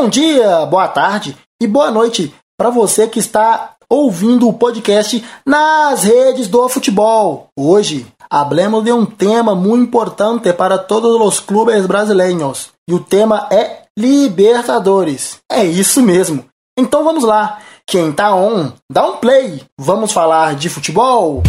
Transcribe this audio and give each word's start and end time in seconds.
Bom 0.00 0.08
dia, 0.08 0.64
boa 0.64 0.88
tarde 0.88 1.36
e 1.62 1.66
boa 1.66 1.90
noite 1.90 2.34
para 2.56 2.70
você 2.70 3.06
que 3.06 3.18
está 3.18 3.74
ouvindo 3.86 4.48
o 4.48 4.52
podcast 4.54 5.22
nas 5.44 6.04
redes 6.04 6.48
do 6.48 6.66
futebol. 6.70 7.48
Hoje, 7.54 8.06
hablemos 8.30 8.82
de 8.82 8.90
um 8.92 9.04
tema 9.04 9.54
muito 9.54 9.88
importante 9.88 10.54
para 10.54 10.78
todos 10.78 11.20
os 11.20 11.38
clubes 11.38 11.84
brasileiros 11.84 12.70
e 12.88 12.94
o 12.94 13.00
tema 13.00 13.46
é 13.50 13.82
Libertadores. 13.94 15.36
É 15.52 15.64
isso 15.64 16.00
mesmo. 16.00 16.46
Então 16.78 17.04
vamos 17.04 17.22
lá. 17.22 17.58
Quem 17.86 18.10
tá 18.10 18.34
on, 18.34 18.72
dá 18.90 19.06
um 19.06 19.18
play. 19.18 19.60
Vamos 19.78 20.12
falar 20.12 20.54
de 20.54 20.70
futebol? 20.70 21.42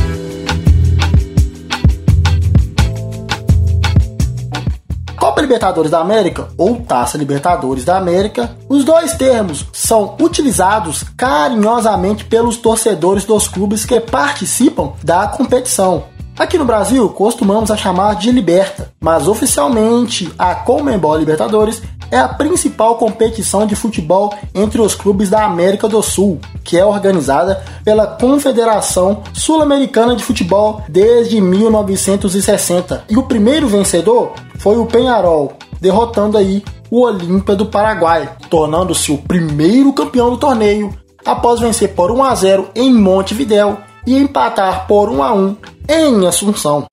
Copa 5.21 5.39
Libertadores 5.39 5.91
da 5.91 5.99
América 5.99 6.47
ou 6.57 6.77
Taça 6.77 7.15
Libertadores 7.15 7.85
da 7.85 7.95
América, 7.95 8.57
os 8.67 8.83
dois 8.83 9.13
termos 9.13 9.67
são 9.71 10.15
utilizados 10.19 11.03
carinhosamente 11.15 12.25
pelos 12.25 12.57
torcedores 12.57 13.23
dos 13.23 13.47
clubes 13.47 13.85
que 13.85 13.99
participam 13.99 14.93
da 15.03 15.27
competição. 15.27 16.05
Aqui 16.39 16.57
no 16.57 16.65
Brasil, 16.65 17.07
costumamos 17.09 17.69
a 17.69 17.77
chamar 17.77 18.15
de 18.15 18.31
Liberta, 18.31 18.91
mas 18.99 19.27
oficialmente 19.27 20.33
a 20.39 20.55
Comembol 20.55 21.17
Libertadores 21.17 21.83
é 22.11 22.19
a 22.19 22.27
principal 22.27 22.95
competição 22.95 23.65
de 23.65 23.75
futebol 23.75 24.33
entre 24.53 24.81
os 24.81 24.93
clubes 24.93 25.29
da 25.29 25.45
América 25.45 25.87
do 25.87 26.01
Sul, 26.03 26.39
que 26.63 26.77
é 26.77 26.85
organizada 26.85 27.63
pela 27.83 28.05
Confederação 28.05 29.23
Sul-Americana 29.33 30.15
de 30.15 30.23
Futebol 30.23 30.83
desde 30.87 31.39
1960. 31.39 33.05
E 33.09 33.17
o 33.17 33.23
primeiro 33.23 33.67
vencedor 33.67 34.33
foi 34.59 34.77
o 34.77 34.85
Penharol, 34.85 35.53
derrotando 35.79 36.37
aí 36.37 36.63
o 36.91 37.01
Olímpia 37.01 37.55
do 37.55 37.65
Paraguai, 37.65 38.29
tornando-se 38.49 39.11
o 39.11 39.17
primeiro 39.17 39.93
campeão 39.93 40.29
do 40.29 40.37
torneio 40.37 40.93
após 41.25 41.59
vencer 41.59 41.93
por 41.93 42.11
1 42.11 42.23
a 42.23 42.35
0 42.35 42.69
em 42.75 42.93
Montevidéu 42.93 43.77
e 44.05 44.17
empatar 44.17 44.87
por 44.87 45.09
1 45.09 45.23
a 45.23 45.33
1 45.33 45.55
em 45.87 46.27
Assunção. 46.27 46.85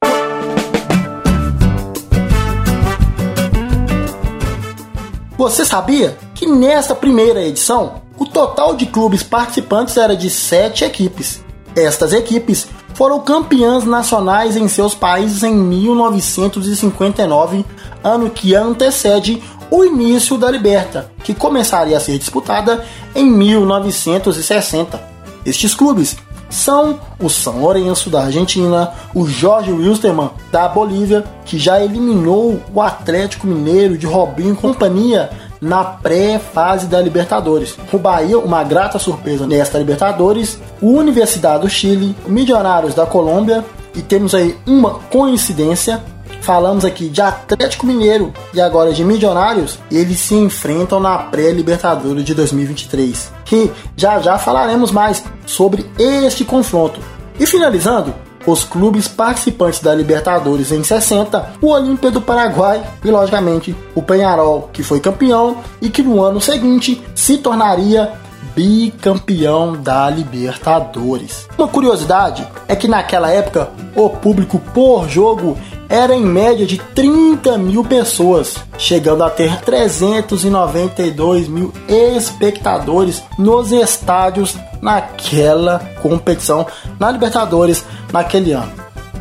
Você 5.38 5.64
sabia 5.64 6.18
que 6.34 6.46
nesta 6.48 6.96
primeira 6.96 7.40
edição 7.40 8.02
o 8.18 8.26
total 8.26 8.74
de 8.74 8.86
clubes 8.86 9.22
participantes 9.22 9.96
era 9.96 10.16
de 10.16 10.28
sete 10.28 10.84
equipes? 10.84 11.44
Estas 11.76 12.12
equipes 12.12 12.66
foram 12.94 13.20
campeãs 13.20 13.84
nacionais 13.84 14.56
em 14.56 14.66
seus 14.66 14.96
países 14.96 15.44
em 15.44 15.54
1959, 15.54 17.64
ano 18.02 18.30
que 18.30 18.56
antecede 18.56 19.40
o 19.70 19.84
início 19.84 20.36
da 20.36 20.50
Liberta, 20.50 21.12
que 21.22 21.32
começaria 21.32 21.96
a 21.96 22.00
ser 22.00 22.18
disputada 22.18 22.84
em 23.14 23.30
1960. 23.30 25.00
Estes 25.46 25.72
clubes 25.72 26.16
são 26.50 26.98
o 27.20 27.28
São 27.28 27.60
Lourenço 27.60 28.10
da 28.10 28.22
Argentina, 28.22 28.92
o 29.14 29.26
Jorge 29.26 29.72
Wilstermann 29.72 30.30
da 30.50 30.68
Bolívia, 30.68 31.24
que 31.44 31.58
já 31.58 31.82
eliminou 31.82 32.60
o 32.72 32.80
Atlético 32.80 33.46
Mineiro 33.46 33.98
de 33.98 34.06
Robinho 34.06 34.54
e 34.54 34.56
companhia 34.56 35.30
na 35.60 35.84
pré-fase 35.84 36.86
da 36.86 37.00
Libertadores. 37.00 37.76
O 37.92 37.98
Bahia, 37.98 38.38
uma 38.38 38.62
grata 38.62 38.98
surpresa 38.98 39.46
nesta 39.46 39.78
Libertadores, 39.78 40.58
o 40.80 40.92
Universidade 40.92 41.62
do 41.62 41.68
Chile, 41.68 42.14
o 42.26 42.30
Milionários 42.30 42.94
da 42.94 43.06
Colômbia 43.06 43.64
e 43.94 44.02
temos 44.02 44.34
aí 44.34 44.56
uma 44.66 44.94
coincidência 45.10 46.00
falamos 46.48 46.82
aqui 46.82 47.10
de 47.10 47.20
Atlético 47.20 47.84
Mineiro 47.84 48.32
e 48.54 48.60
agora 48.62 48.90
de 48.90 49.04
Milionários, 49.04 49.78
eles 49.92 50.18
se 50.18 50.34
enfrentam 50.34 50.98
na 50.98 51.18
pré-Libertadores 51.18 52.24
de 52.24 52.32
2023. 52.32 53.30
E 53.52 53.70
já 53.94 54.18
já 54.18 54.38
falaremos 54.38 54.90
mais 54.90 55.22
sobre 55.44 55.84
este 55.98 56.46
confronto. 56.46 57.00
E 57.38 57.44
finalizando, 57.44 58.14
os 58.46 58.64
clubes 58.64 59.06
participantes 59.06 59.80
da 59.80 59.94
Libertadores 59.94 60.72
em 60.72 60.82
60, 60.82 61.56
o 61.60 61.66
Olímpia 61.66 62.10
do 62.10 62.22
Paraguai 62.22 62.82
e, 63.04 63.10
logicamente, 63.10 63.76
o 63.94 64.02
Penharol, 64.02 64.70
que 64.72 64.82
foi 64.82 65.00
campeão 65.00 65.58
e 65.82 65.90
que 65.90 66.02
no 66.02 66.22
ano 66.22 66.40
seguinte 66.40 67.04
se 67.14 67.36
tornaria 67.36 68.10
bicampeão 68.54 69.74
da 69.80 70.08
Libertadores. 70.08 71.46
Uma 71.58 71.68
curiosidade 71.68 72.48
é 72.66 72.74
que 72.74 72.88
naquela 72.88 73.30
época 73.30 73.68
o 73.94 74.08
público 74.08 74.58
por 74.72 75.08
jogo 75.08 75.58
era 75.88 76.14
em 76.14 76.24
média 76.24 76.66
de 76.66 76.78
30 76.78 77.56
mil 77.56 77.82
pessoas, 77.82 78.56
chegando 78.76 79.24
a 79.24 79.30
ter 79.30 79.60
392 79.62 81.48
mil 81.48 81.72
espectadores 81.88 83.22
nos 83.38 83.72
estádios 83.72 84.54
naquela 84.82 85.78
competição 86.02 86.66
na 86.98 87.10
Libertadores 87.10 87.84
naquele 88.12 88.52
ano. 88.52 88.72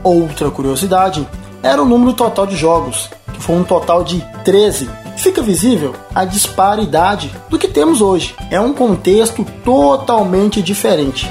Outra 0.03 0.51
curiosidade 0.51 1.27
era 1.63 1.81
o 1.81 1.85
número 1.85 2.13
total 2.13 2.45
de 2.45 2.55
jogos, 2.55 3.09
que 3.33 3.41
foi 3.41 3.55
um 3.55 3.63
total 3.63 4.03
de 4.03 4.23
13. 4.43 4.89
Fica 5.17 5.41
visível 5.41 5.95
a 6.13 6.25
disparidade 6.25 7.33
do 7.49 7.57
que 7.57 7.67
temos 7.67 8.01
hoje. 8.01 8.35
É 8.51 8.59
um 8.59 8.73
contexto 8.73 9.45
totalmente 9.63 10.61
diferente. 10.61 11.27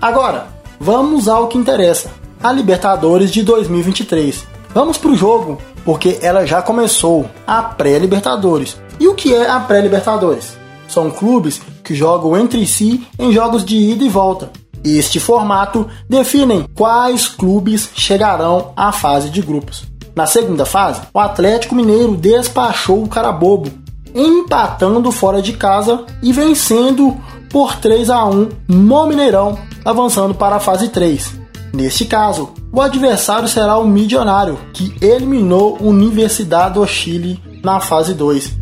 Agora, 0.00 0.51
vamos 0.82 1.28
ao 1.28 1.46
que 1.46 1.56
interessa: 1.56 2.10
a 2.42 2.50
Libertadores 2.50 3.30
de 3.30 3.42
2023. 3.42 4.44
Vamos 4.74 4.98
para 4.98 5.10
o 5.10 5.16
jogo, 5.16 5.58
porque 5.84 6.18
ela 6.20 6.44
já 6.44 6.60
começou, 6.60 7.26
a 7.46 7.62
pré-Libertadores. 7.62 8.76
E 8.98 9.06
o 9.06 9.14
que 9.14 9.32
é 9.32 9.48
a 9.48 9.60
pré-Libertadores? 9.60 10.56
São 10.88 11.10
clubes 11.10 11.60
que 11.84 11.94
jogam 11.94 12.36
entre 12.36 12.66
si 12.66 13.06
em 13.18 13.32
jogos 13.32 13.64
de 13.64 13.76
ida 13.76 14.04
e 14.04 14.08
volta. 14.08 14.50
Este 14.84 15.20
formato 15.20 15.88
define 16.08 16.66
quais 16.74 17.28
clubes 17.28 17.90
chegarão 17.94 18.72
à 18.76 18.90
fase 18.90 19.30
de 19.30 19.40
grupos. 19.40 19.84
Na 20.14 20.26
segunda 20.26 20.66
fase, 20.66 21.02
o 21.14 21.20
Atlético 21.20 21.74
Mineiro 21.74 22.16
despachou 22.16 23.02
o 23.02 23.08
Carabobo, 23.08 23.70
empatando 24.14 25.10
fora 25.12 25.40
de 25.40 25.52
casa 25.52 26.04
e 26.22 26.32
vencendo 26.32 27.16
por 27.48 27.76
3 27.76 28.10
a 28.10 28.24
1 28.26 28.48
no 28.68 29.06
Mineirão 29.06 29.56
avançando 29.84 30.34
para 30.34 30.56
a 30.56 30.60
fase 30.60 30.88
3. 30.88 31.40
Neste 31.72 32.04
caso, 32.04 32.50
o 32.70 32.80
adversário 32.80 33.48
será 33.48 33.78
o 33.78 33.86
Milionário, 33.86 34.58
que 34.74 34.94
eliminou 35.00 35.78
Universidade 35.80 36.74
do 36.74 36.86
Chile 36.86 37.42
na 37.62 37.80
fase 37.80 38.12
2. 38.14 38.56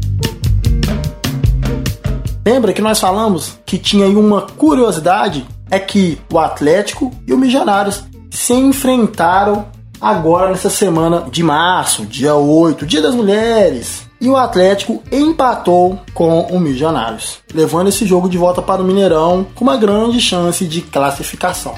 Lembra 2.47 2.73
que 2.73 2.81
nós 2.81 3.01
falamos 3.01 3.59
que 3.67 3.79
tinha 3.79 4.07
aí 4.07 4.15
uma 4.15 4.43
curiosidade? 4.43 5.47
É 5.71 5.79
que 5.79 6.19
o 6.33 6.39
Atlético 6.39 7.13
e 7.27 7.33
o 7.33 7.39
Milionários 7.39 8.03
se 8.31 8.55
enfrentaram 8.55 9.67
agora 10.01 10.51
nessa 10.51 10.71
semana 10.71 11.27
de 11.31 11.43
março, 11.43 12.07
dia 12.07 12.35
8, 12.35 12.87
Dia 12.87 13.03
das 13.03 13.15
Mulheres 13.15 14.09
e 14.21 14.29
o 14.29 14.37
Atlético 14.37 15.03
empatou 15.11 15.99
com 16.13 16.43
o 16.43 16.61
Milionários, 16.61 17.39
levando 17.55 17.89
esse 17.89 18.07
jogo 18.07 18.29
de 18.29 18.37
volta 18.37 18.61
para 18.61 18.83
o 18.83 18.85
Mineirão 18.85 19.47
com 19.55 19.65
uma 19.65 19.77
grande 19.77 20.21
chance 20.21 20.67
de 20.67 20.83
classificação. 20.83 21.75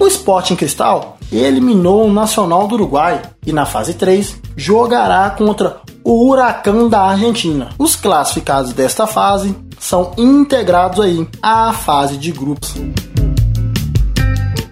O 0.00 0.06
Sporting 0.06 0.56
Cristal 0.56 1.16
eliminou 1.30 2.06
o 2.06 2.12
Nacional 2.12 2.66
do 2.66 2.74
Uruguai 2.74 3.22
e 3.46 3.52
na 3.52 3.64
fase 3.64 3.94
3 3.94 4.40
jogará 4.56 5.30
contra 5.30 5.80
o 6.04 6.28
Huracão 6.28 6.88
da 6.88 7.02
Argentina. 7.02 7.70
Os 7.78 7.94
classificados 7.94 8.72
desta 8.72 9.06
fase 9.06 9.56
são 9.78 10.12
integrados 10.18 11.00
aí 11.00 11.26
à 11.40 11.72
fase 11.72 12.16
de 12.16 12.32
grupos. 12.32 12.74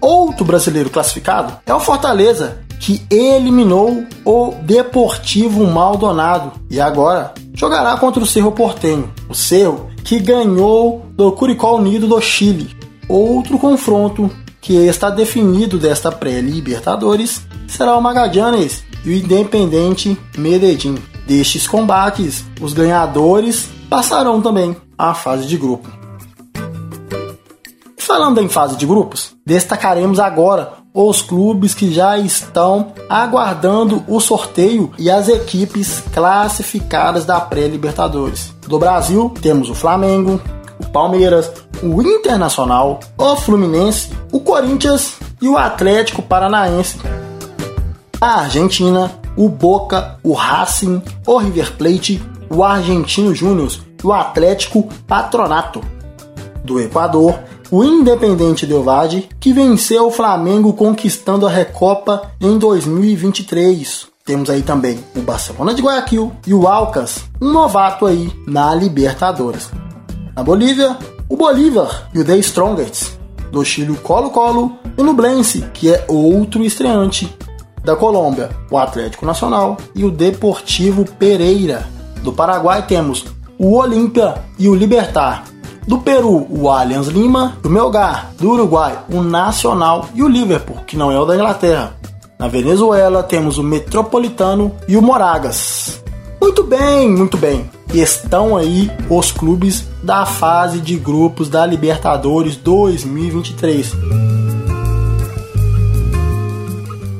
Outro 0.01 0.43
brasileiro 0.43 0.89
classificado 0.89 1.53
é 1.63 1.73
o 1.73 1.79
Fortaleza, 1.79 2.57
que 2.79 3.05
eliminou 3.11 4.03
o 4.25 4.55
Deportivo 4.63 5.67
Maldonado 5.67 6.53
e 6.69 6.81
agora 6.81 7.31
jogará 7.53 7.95
contra 7.97 8.23
o 8.23 8.25
Cerro 8.25 8.51
Portenho. 8.51 9.13
O 9.29 9.35
Cerro 9.35 9.91
que 10.03 10.19
ganhou 10.19 11.05
do 11.13 11.31
Curicó 11.31 11.75
Unido 11.75 12.07
do 12.07 12.19
Chile. 12.19 12.75
Outro 13.07 13.59
confronto 13.59 14.31
que 14.59 14.73
está 14.73 15.11
definido 15.11 15.77
desta 15.77 16.11
pré-Libertadores 16.11 17.41
será 17.67 17.95
o 17.95 18.01
Magallanes 18.01 18.83
e 19.05 19.09
o 19.09 19.13
Independente 19.13 20.17
Medellín. 20.35 20.97
Destes 21.27 21.67
combates, 21.67 22.43
os 22.59 22.73
ganhadores 22.73 23.69
passarão 23.87 24.41
também 24.41 24.75
à 24.97 25.13
fase 25.13 25.45
de 25.45 25.57
grupo. 25.57 26.00
Falando 28.11 28.41
em 28.41 28.49
fase 28.49 28.75
de 28.75 28.85
grupos, 28.85 29.37
destacaremos 29.45 30.19
agora 30.19 30.73
os 30.93 31.21
clubes 31.21 31.73
que 31.73 31.93
já 31.93 32.17
estão 32.17 32.91
aguardando 33.09 34.03
o 34.05 34.19
sorteio 34.19 34.91
e 34.99 35.09
as 35.09 35.29
equipes 35.29 36.03
classificadas 36.13 37.23
da 37.23 37.39
pré-Libertadores. 37.39 38.53
Do 38.67 38.77
Brasil, 38.77 39.33
temos 39.41 39.69
o 39.69 39.73
Flamengo, 39.73 40.41
o 40.77 40.89
Palmeiras, 40.89 41.49
o 41.81 42.01
Internacional, 42.01 42.99
o 43.17 43.35
Fluminense, 43.37 44.09
o 44.29 44.41
Corinthians 44.41 45.13
e 45.41 45.47
o 45.47 45.57
Atlético 45.57 46.21
Paranaense. 46.21 46.99
a 48.19 48.41
Argentina, 48.41 49.09
o 49.37 49.47
Boca, 49.47 50.19
o 50.21 50.33
Racing, 50.33 51.01
o 51.25 51.37
River 51.37 51.77
Plate, 51.77 52.21
o 52.49 52.61
Argentino 52.61 53.33
Júnior 53.33 53.71
e 54.03 54.05
o 54.05 54.11
Atlético 54.11 54.89
Patronato. 55.07 55.81
Do 56.63 56.79
Equador, 56.79 57.39
o 57.71 57.85
Independente 57.85 58.67
Del 58.67 58.83
Valle, 58.83 59.29
que 59.39 59.53
venceu 59.53 60.07
o 60.07 60.11
Flamengo 60.11 60.73
conquistando 60.73 61.47
a 61.47 61.49
Recopa 61.49 62.33
em 62.39 62.57
2023. 62.57 64.07
Temos 64.25 64.49
aí 64.49 64.61
também 64.61 64.99
o 65.15 65.21
Barcelona 65.21 65.73
de 65.73 65.81
Guayaquil 65.81 66.33
e 66.45 66.53
o 66.53 66.67
Alcas, 66.67 67.23
um 67.41 67.49
novato 67.51 68.05
aí 68.05 68.29
na 68.45 68.75
Libertadores. 68.75 69.71
Na 70.35 70.43
Bolívia, 70.43 70.97
o 71.29 71.37
Bolívar 71.37 72.09
e 72.13 72.19
o 72.19 72.25
The 72.25 72.37
Strongest. 72.39 73.17
Do 73.51 73.63
Chile, 73.63 73.91
o 73.91 73.97
Colo-Colo 73.97 74.73
e 74.97 75.03
no 75.03 75.13
Blense, 75.13 75.65
que 75.73 75.93
é 75.93 76.05
outro 76.07 76.63
estreante. 76.63 77.33
Da 77.83 77.95
Colômbia, 77.95 78.49
o 78.69 78.77
Atlético 78.77 79.25
Nacional 79.25 79.77
e 79.95 80.03
o 80.03 80.11
Deportivo 80.11 81.05
Pereira. 81.17 81.87
Do 82.21 82.31
Paraguai 82.31 82.85
temos 82.85 83.25
o 83.57 83.75
Olímpia 83.75 84.35
e 84.59 84.69
o 84.69 84.75
Libertar. 84.75 85.50
Do 85.87 85.97
Peru, 85.97 86.45
o 86.49 86.69
Allianz 86.69 87.07
Lima. 87.07 87.57
Do 87.61 87.69
Melgar. 87.69 88.31
Do 88.37 88.51
Uruguai, 88.51 88.99
o 89.11 89.21
Nacional 89.21 90.07
e 90.13 90.23
o 90.23 90.27
Liverpool, 90.27 90.77
que 90.85 90.95
não 90.95 91.11
é 91.11 91.19
o 91.19 91.25
da 91.25 91.35
Inglaterra. 91.35 91.95
Na 92.37 92.47
Venezuela 92.47 93.23
temos 93.23 93.57
o 93.57 93.63
Metropolitano 93.63 94.71
e 94.87 94.97
o 94.97 95.01
Moragas. 95.01 96.01
Muito 96.41 96.63
bem, 96.63 97.09
muito 97.09 97.37
bem. 97.37 97.69
Estão 97.93 98.57
aí 98.57 98.89
os 99.09 99.31
clubes 99.31 99.87
da 100.01 100.25
fase 100.25 100.79
de 100.79 100.97
grupos 100.97 101.49
da 101.49 101.65
Libertadores 101.65 102.55
2023. 102.55 103.91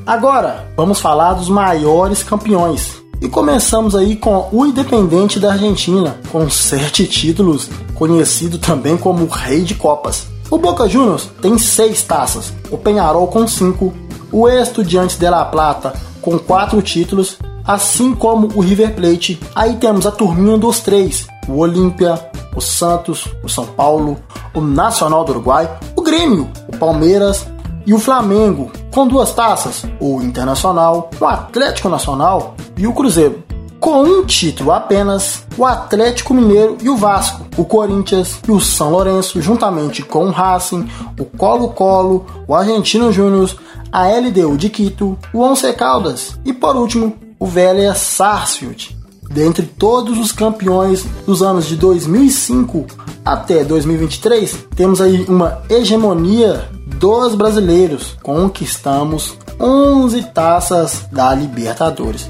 Agora, 0.05 0.71
vamos 0.75 0.99
falar 0.99 1.33
dos 1.33 1.49
maiores 1.49 2.23
campeões. 2.23 3.00
E 3.21 3.29
começamos 3.29 3.95
aí 3.95 4.15
com 4.15 4.49
o 4.51 4.65
Independente 4.65 5.39
da 5.39 5.51
Argentina, 5.51 6.19
com 6.31 6.49
sete 6.49 7.05
títulos, 7.05 7.69
conhecido 7.93 8.57
também 8.57 8.97
como 8.97 9.27
Rei 9.27 9.61
de 9.61 9.75
Copas. 9.75 10.25
O 10.49 10.57
Boca 10.57 10.89
Juniors 10.89 11.29
tem 11.39 11.55
seis 11.59 12.01
taças, 12.01 12.51
o 12.71 12.79
Penharol 12.79 13.27
com 13.27 13.47
cinco, 13.47 13.93
o 14.31 14.49
Estudiantes 14.49 15.17
de 15.17 15.29
La 15.29 15.45
Plata 15.45 15.93
com 16.19 16.39
quatro 16.39 16.81
títulos, 16.81 17.37
assim 17.63 18.15
como 18.15 18.49
o 18.55 18.59
River 18.59 18.95
Plate. 18.95 19.39
Aí 19.53 19.75
temos 19.75 20.07
a 20.07 20.11
turminha 20.11 20.57
dos 20.57 20.79
três: 20.79 21.27
o 21.47 21.59
Olímpia, 21.59 22.19
o 22.55 22.59
Santos, 22.59 23.27
o 23.43 23.47
São 23.47 23.67
Paulo, 23.67 24.17
o 24.51 24.61
Nacional 24.61 25.23
do 25.23 25.31
Uruguai, 25.31 25.69
o 25.95 26.01
Grêmio, 26.01 26.49
o 26.67 26.75
Palmeiras 26.75 27.45
e 27.85 27.93
o 27.93 27.99
Flamengo, 27.99 28.71
com 28.91 29.07
duas 29.07 29.33
taças: 29.33 29.83
o 29.99 30.21
Internacional, 30.21 31.09
o 31.19 31.25
Atlético 31.25 31.89
Nacional 31.89 32.55
e 32.77 32.85
o 32.85 32.93
Cruzeiro. 32.93 33.43
Com 33.79 34.03
um 34.03 34.23
título 34.23 34.71
apenas, 34.71 35.43
o 35.57 35.65
Atlético 35.65 36.35
Mineiro 36.35 36.77
e 36.83 36.89
o 36.89 36.95
Vasco, 36.95 37.47
o 37.57 37.65
Corinthians 37.65 38.39
e 38.47 38.51
o 38.51 38.59
São 38.59 38.91
Lourenço, 38.91 39.41
juntamente 39.41 40.03
com 40.03 40.27
o 40.27 40.31
Racing, 40.31 40.87
o 41.19 41.25
Colo-Colo, 41.25 42.27
o 42.47 42.53
Argentino 42.53 43.11
Júnior, 43.11 43.49
a 43.91 44.07
LDU 44.07 44.55
de 44.55 44.69
Quito, 44.69 45.17
o 45.33 45.39
Once 45.39 45.73
Caldas 45.73 46.37
e, 46.45 46.53
por 46.53 46.75
último, 46.75 47.15
o 47.39 47.47
Vélez 47.47 47.97
Sarsfield. 47.97 48.95
Dentre 49.31 49.65
todos 49.65 50.19
os 50.19 50.31
campeões 50.31 51.03
dos 51.25 51.41
anos 51.41 51.65
de 51.65 51.75
2005 51.75 52.85
até 53.25 53.63
2023, 53.63 54.67
temos 54.75 55.01
aí 55.01 55.25
uma 55.27 55.63
hegemonia 55.69 56.69
dos 57.01 57.33
brasileiros. 57.33 58.15
Conquistamos 58.21 59.35
11 59.59 60.21
taças 60.27 61.07
da 61.11 61.33
Libertadores. 61.33 62.29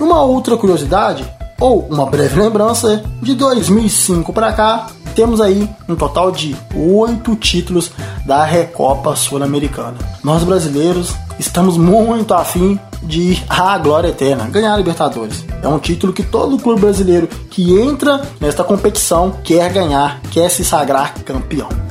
Uma 0.00 0.22
outra 0.22 0.56
curiosidade, 0.56 1.24
ou 1.60 1.86
uma 1.88 2.04
breve 2.06 2.40
lembrança, 2.40 3.04
de 3.22 3.34
2005 3.34 4.32
para 4.32 4.52
cá, 4.52 4.88
temos 5.14 5.40
aí 5.40 5.70
um 5.88 5.94
total 5.94 6.32
de 6.32 6.56
oito 6.74 7.36
títulos 7.36 7.92
da 8.26 8.44
Recopa 8.44 9.14
Sul-Americana. 9.14 9.96
Nós 10.24 10.42
brasileiros 10.42 11.14
estamos 11.38 11.76
muito 11.76 12.34
afim 12.34 12.78
de 13.02 13.20
ir 13.20 13.44
à 13.48 13.78
glória 13.78 14.08
eterna, 14.08 14.48
ganhar 14.48 14.74
a 14.74 14.76
Libertadores. 14.76 15.44
É 15.62 15.68
um 15.68 15.78
título 15.78 16.12
que 16.12 16.24
todo 16.24 16.58
clube 16.58 16.80
brasileiro 16.80 17.28
que 17.50 17.78
entra 17.78 18.22
nesta 18.40 18.64
competição 18.64 19.32
quer 19.44 19.72
ganhar, 19.72 20.20
quer 20.32 20.50
se 20.50 20.64
sagrar 20.64 21.14
campeão. 21.24 21.89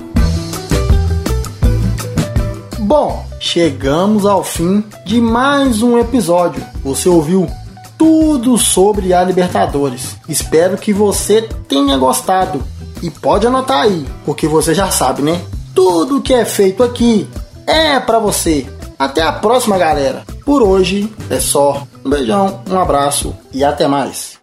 Bom, 2.90 3.24
chegamos 3.40 4.26
ao 4.26 4.44
fim 4.44 4.84
de 5.06 5.22
mais 5.22 5.84
um 5.84 6.00
episódio. 6.00 6.66
Você 6.84 7.08
ouviu 7.08 7.48
tudo 8.00 8.58
sobre 8.58 9.14
a 9.14 9.24
Libertadores. 9.24 10.18
Espero 10.28 10.76
que 10.76 10.92
você 10.92 11.44
tenha 11.68 11.96
gostado. 12.00 12.64
E 13.04 13.12
pode 13.12 13.46
anotar 13.46 13.84
aí, 13.84 14.08
porque 14.26 14.48
você 14.48 14.74
já 14.74 14.90
sabe, 14.90 15.22
né? 15.22 15.40
Tudo 15.76 16.20
que 16.20 16.34
é 16.34 16.44
feito 16.44 16.82
aqui 16.82 17.30
é 17.68 18.00
para 18.00 18.18
você. 18.18 18.66
Até 18.98 19.22
a 19.22 19.34
próxima, 19.34 19.78
galera. 19.78 20.24
Por 20.44 20.64
hoje 20.64 21.14
é 21.30 21.40
só. 21.40 21.84
Um 22.04 22.10
beijão, 22.10 22.64
um 22.68 22.80
abraço 22.80 23.36
e 23.54 23.64
até 23.64 23.88
mais. 23.88 24.39